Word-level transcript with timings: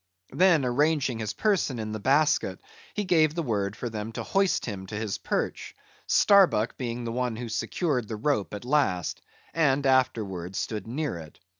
Then 0.33 0.65
arranging 0.65 1.19
his 1.19 1.33
person 1.33 1.77
in 1.77 1.91
the 1.91 1.99
basket, 1.99 2.59
he 2.95 3.03
gave 3.03 3.35
the 3.35 3.43
word 3.43 3.75
for 3.75 3.87
them 3.87 4.11
to 4.13 4.23
hoist 4.23 4.65
him 4.65 4.87
to 4.87 4.95
his 4.95 5.19
perch, 5.19 5.75
Starbuck 6.07 6.75
being 6.75 7.03
the 7.03 7.11
one 7.11 7.35
who 7.35 7.47
secured 7.49 8.07
the 8.07 8.15
rope 8.15 8.55
at 8.55 8.65
last; 8.65 9.21
and 9.53 9.85
afterwards 9.85 10.57
stood 10.57 10.87
near 10.87 11.17
it. 11.19 11.39